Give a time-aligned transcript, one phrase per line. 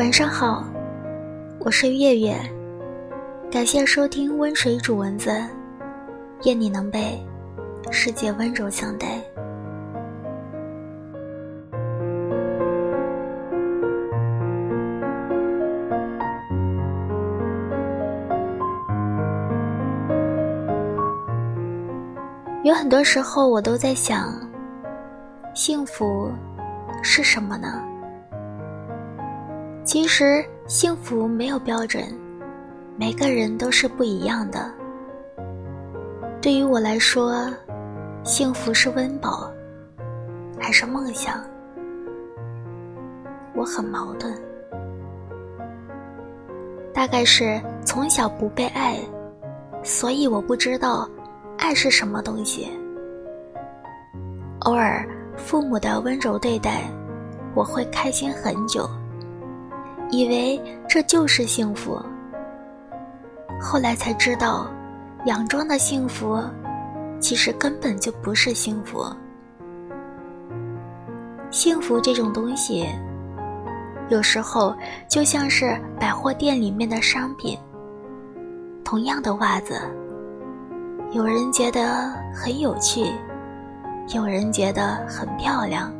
[0.00, 0.64] 晚上好，
[1.58, 2.34] 我是月月，
[3.52, 5.30] 感谢收听温水煮蚊子，
[6.46, 7.22] 愿你能被
[7.90, 9.20] 世界温柔相待。
[22.64, 24.32] 有很多时候，我都在想，
[25.52, 26.32] 幸福
[27.02, 27.84] 是什么呢？
[29.92, 32.04] 其实，幸福没有标准，
[32.96, 34.72] 每个人都是不一样的。
[36.40, 37.52] 对于我来说，
[38.22, 39.52] 幸福是温饱，
[40.60, 41.42] 还是梦想？
[43.52, 44.32] 我很矛盾。
[46.94, 48.96] 大概是从小不被爱，
[49.82, 51.10] 所以我不知道。
[51.58, 52.70] 爱是什么东西？
[54.60, 55.04] 偶尔
[55.36, 56.84] 父母的温柔对待，
[57.56, 58.88] 我会开心很久，
[60.10, 62.00] 以为这就是幸福。
[63.60, 64.66] 后来才知道，
[65.24, 66.42] 佯装的幸福，
[67.20, 69.04] 其实根本就不是幸福。
[71.50, 72.88] 幸福这种东西，
[74.08, 74.74] 有时候
[75.08, 77.58] 就像是百货店里面的商品，
[78.84, 79.80] 同样的袜子。
[81.12, 83.12] 有人觉得很有趣，
[84.14, 85.92] 有人觉得很漂亮，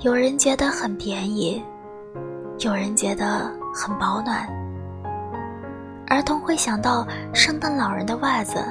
[0.00, 1.62] 有人觉得很便宜，
[2.58, 4.46] 有人觉得很保暖。
[6.08, 8.64] 儿童会想到圣诞老人的袜子，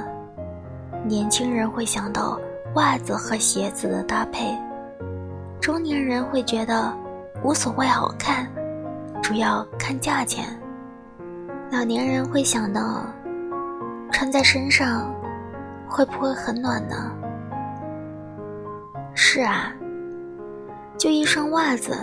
[1.04, 2.40] 年轻人会想到
[2.74, 4.56] 袜子和鞋子的搭配，
[5.60, 6.92] 中年人会觉得
[7.42, 8.46] 无所谓好看，
[9.22, 10.44] 主要看价钱。
[11.70, 13.06] 老年人会想到
[14.10, 15.12] 穿在身上。
[15.88, 17.12] 会不会很暖呢？
[19.14, 19.72] 是啊，
[20.98, 21.96] 就一双袜子，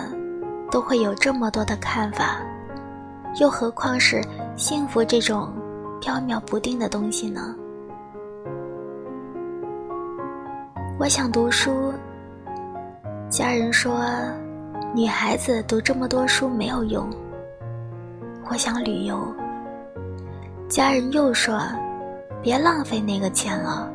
[0.74, 2.36] 都会有这么多的看法，
[3.40, 4.20] 又何况是
[4.56, 5.52] 幸福这种
[6.00, 7.54] 飘渺不定的东西呢？
[10.98, 11.94] 我想读书，
[13.30, 14.04] 家人说
[14.92, 17.08] 女孩子读这么多书没有用。
[18.50, 19.32] 我想旅游，
[20.68, 21.62] 家人又说。
[22.42, 23.90] 别浪费那个钱了。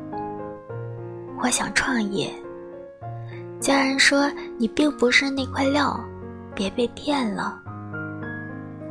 [1.40, 2.34] 我想创业，
[3.60, 6.00] 家人说你并不是那块料，
[6.60, 7.58] 别被骗了。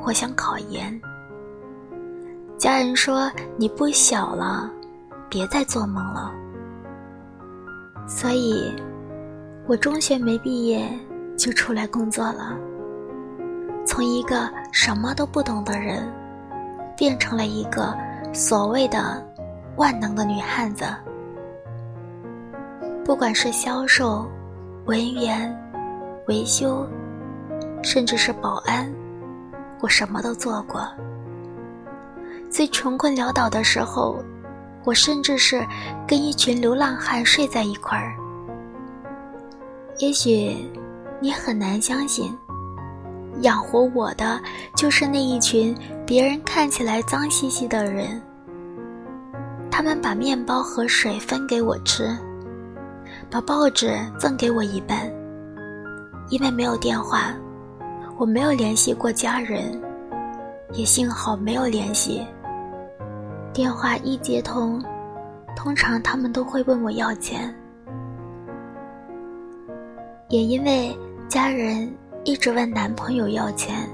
[0.02, 0.98] 我想考研，
[2.56, 4.70] 家人说你不小了，
[5.28, 6.32] 别再做梦了。
[8.06, 8.74] 所以，
[9.66, 10.88] 我中学没毕业
[11.36, 12.56] 就出来工作了，
[13.84, 16.10] 从一个什么都不懂的人，
[16.96, 17.94] 变成了一个
[18.32, 19.22] 所谓的。
[19.76, 20.86] 万能的女汉子，
[23.04, 24.26] 不管是销售、
[24.86, 25.56] 文员、
[26.26, 26.84] 维修，
[27.82, 28.92] 甚至是保安，
[29.80, 30.86] 我什么都做过。
[32.50, 34.22] 最穷困潦倒的时候，
[34.84, 35.66] 我甚至是
[36.06, 38.14] 跟一群流浪汉睡在一块儿。
[39.98, 40.56] 也许
[41.20, 42.32] 你很难相信，
[43.40, 44.40] 养活我的
[44.74, 48.20] 就是那一群别人看起来脏兮兮的人。
[49.70, 52.16] 他们把面包和水分给我吃，
[53.30, 55.10] 把报纸赠给我一半。
[56.30, 57.32] 因为没有电话，
[58.18, 59.80] 我没有联系过家人，
[60.72, 62.26] 也幸好没有联系。
[63.52, 64.82] 电话一接通，
[65.54, 67.54] 通常他们都会问我要钱。
[70.30, 70.98] 也因为
[71.28, 71.88] 家人
[72.24, 73.88] 一直问男朋友要钱，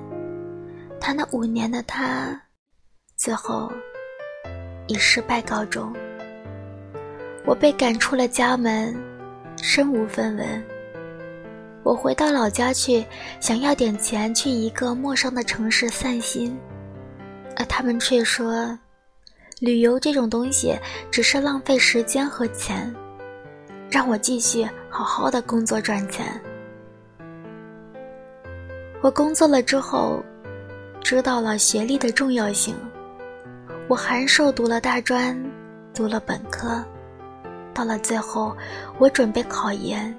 [0.99, 2.41] 他那五年的他，
[3.17, 3.71] 最后。
[4.87, 5.91] 以失败告终，
[7.47, 8.95] 我被赶出了家门，
[9.57, 10.65] 身无分文。
[11.85, 13.05] 我回到老家去，
[13.41, 16.59] 想要点钱去一个陌生的城市散心，
[17.57, 18.77] 而他们却说，
[19.61, 20.75] 旅游这种东西
[21.11, 22.93] 只是浪费时间和钱，
[23.91, 26.27] 让我继续好好的工作赚钱。
[29.03, 30.25] 我工作了之后，
[31.03, 32.75] 知道了学历的重要性。
[33.89, 35.39] 我函授读了大专，
[35.93, 36.83] 读了本科，
[37.75, 38.57] 到了最后，
[38.99, 40.17] 我准备考研，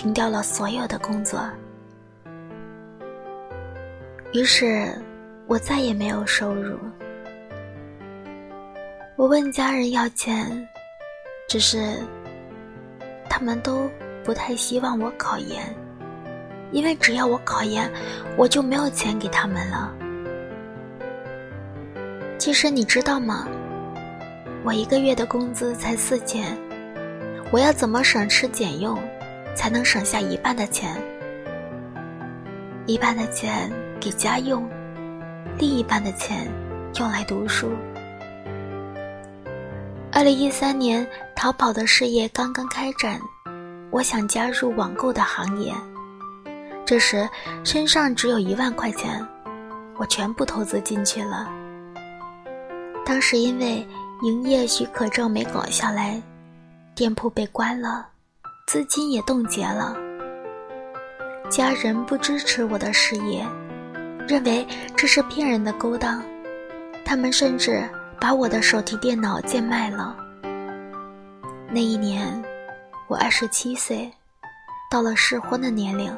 [0.00, 1.38] 停掉了所有的工作。
[4.32, 4.90] 于是，
[5.46, 6.78] 我再也没有收入。
[9.14, 10.66] 我问家人要钱，
[11.46, 11.98] 只是
[13.28, 13.90] 他们都
[14.24, 15.62] 不太希望我考研，
[16.72, 17.92] 因为只要我考研，
[18.38, 19.94] 我就没有钱给他们了。
[22.38, 23.46] 其实你知道吗？
[24.64, 26.56] 我一个月的工资才四千，
[27.50, 28.98] 我要怎么省吃俭用，
[29.54, 30.96] 才能省下一半的钱？
[32.86, 33.70] 一半的钱
[34.00, 34.68] 给家用，
[35.58, 36.48] 另一半的钱
[36.98, 37.70] 用来读书。
[40.12, 41.06] 二零一三年，
[41.36, 43.20] 淘宝的事业刚刚开展，
[43.90, 45.72] 我想加入网购的行业。
[46.84, 47.28] 这时
[47.62, 49.24] 身上只有一万块钱，
[49.96, 51.48] 我全部投资进去了。
[53.04, 53.86] 当时因为
[54.22, 56.20] 营业许可证没搞下来，
[56.94, 58.08] 店铺被关了，
[58.70, 59.96] 资金也冻结了。
[61.50, 63.44] 家人不支持我的事业，
[64.28, 64.64] 认为
[64.94, 66.22] 这是骗人的勾当，
[67.04, 67.82] 他们甚至。
[68.20, 70.14] 把我的手提电脑贱卖了。
[71.70, 72.44] 那一年，
[73.08, 74.12] 我二十七岁，
[74.90, 76.14] 到了适婚的年龄。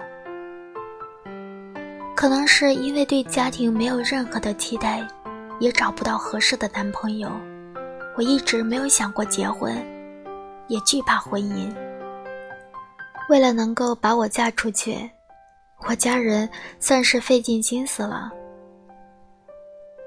[2.17, 5.07] 可能是因为对家庭没有任何的期待，
[5.61, 7.31] 也找不到合适的男朋友，
[8.17, 9.73] 我一直没有想过结婚，
[10.67, 11.73] 也惧怕婚姻。
[13.33, 15.11] 为了能够把我嫁出去，
[15.89, 16.47] 我家人
[16.79, 18.31] 算是费尽心思了。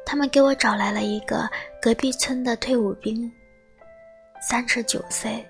[0.06, 1.50] 他们给我找来了一个
[1.82, 3.32] 隔壁村的退伍兵，
[4.48, 5.44] 三十九岁，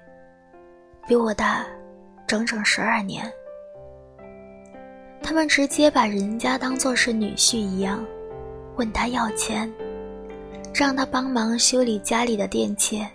[1.06, 1.66] 比我大
[2.26, 3.30] 整整十二年。
[5.22, 8.02] 他们直接把人家当做是女婿一样，
[8.78, 9.70] 问他要钱，
[10.74, 13.06] 让他帮忙修理家里的电器，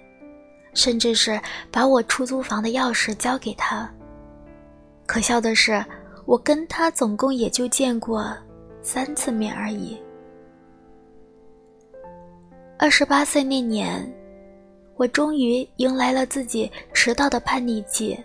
[0.74, 1.40] 甚至是
[1.70, 3.90] 把我出租房的钥匙交给他。
[5.10, 5.84] 可笑的是，
[6.24, 8.32] 我跟他总共也就见过
[8.80, 10.00] 三次面而已。
[12.78, 14.08] 二十八岁那年，
[14.94, 18.16] 我终于迎来了自己迟到的叛逆期。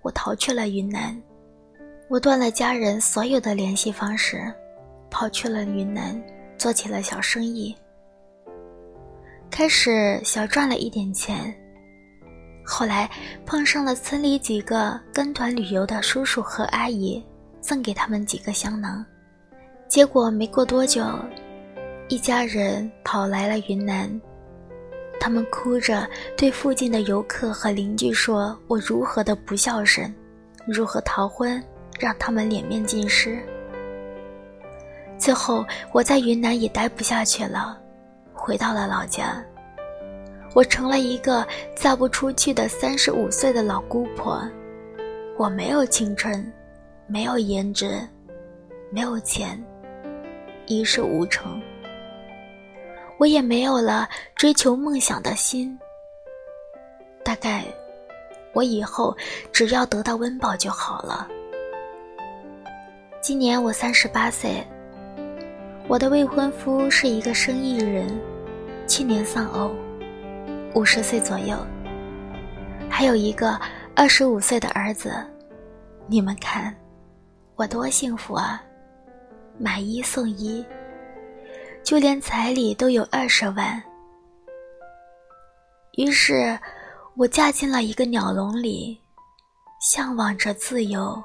[0.00, 1.16] 我逃去了云南，
[2.08, 4.52] 我断了家人所有的联系方式，
[5.08, 6.20] 跑去了云南，
[6.58, 7.72] 做起了小生意。
[9.52, 11.54] 开始小赚了一点钱，
[12.64, 13.10] 后来
[13.44, 17.22] 碰上了村里几个跟团旅游的叔叔和阿姨，
[17.60, 19.04] 赠给他们几个香囊，
[19.88, 21.04] 结果没过多久。
[22.08, 24.20] 一家人跑来了云南，
[25.18, 30.14] 他们哭着对附近的游客和邻居说：“我如何的不孝顺，
[30.66, 31.62] 如何逃婚，
[31.98, 33.38] 让他们脸面尽失。”
[35.16, 37.78] 最后，我在云南也待不下去了，
[38.34, 39.42] 回到了老家。
[40.54, 44.42] 我成了一个嫁不出去的三十五岁的老姑婆。
[45.38, 46.52] 我没有青春，
[47.06, 48.06] 没有颜值，
[48.90, 49.62] 没有钱，
[50.66, 51.60] 一事无成。
[53.18, 55.78] 我也没有了追求梦想的心。
[57.24, 57.64] 大概，
[58.52, 59.16] 我以后
[59.52, 61.26] 只要得到温饱就好了。
[63.20, 64.62] 今年我三十八岁，
[65.88, 68.20] 我的未婚夫是一个生意人，
[68.86, 69.70] 去年丧偶，
[70.74, 71.54] 五十岁左右，
[72.88, 73.60] 还有一个
[73.94, 75.14] 二十五岁的儿子。
[76.06, 76.74] 你们看，
[77.56, 78.62] 我多幸福啊！
[79.58, 80.64] 买一送一。
[81.84, 83.82] 就连彩礼都有二十万。
[85.98, 86.58] 于是，
[87.16, 88.98] 我嫁进了一个鸟笼里，
[89.78, 91.22] 向往着自由，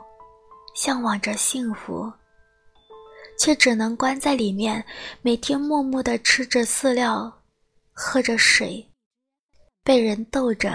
[0.75, 2.11] 向往着幸福，
[3.39, 4.83] 却只能关在里面，
[5.21, 7.31] 每天默默的吃着饲料，
[7.93, 8.85] 喝着水，
[9.87, 10.69] 被人逗着，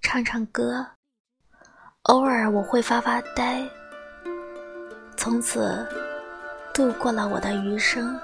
[0.00, 0.86] 唱唱歌，
[2.02, 3.60] 偶尔我会发发呆。
[5.16, 5.84] 从此，
[6.72, 8.16] 度过了我的余生。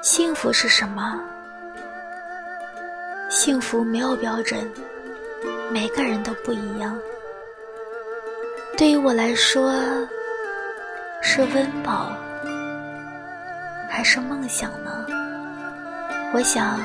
[0.00, 1.20] 幸福是什么？
[3.28, 4.72] 幸福没有标准，
[5.70, 6.98] 每个人都不一样。
[8.78, 9.70] 对于我来说，
[11.20, 12.10] 是温饱
[13.86, 15.06] 还是梦想呢？
[16.32, 16.78] 我想，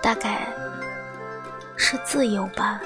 [0.00, 0.46] 大概
[1.76, 2.80] 是自由吧。